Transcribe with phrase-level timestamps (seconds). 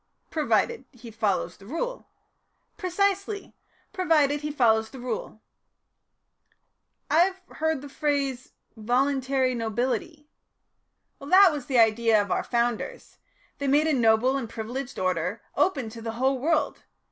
[0.31, 2.07] "Provided he follows the Rule."
[2.75, 3.53] "Precisely
[3.93, 5.39] provided he follows the Rule."
[7.11, 10.27] "I have heard the phrase, 'voluntary nobility.'"
[11.19, 13.19] "That was the idea of our Founders.
[13.59, 16.81] They made a noble and privileged order open to the whole world.